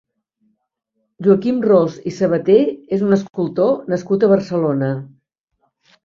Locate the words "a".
4.25-4.31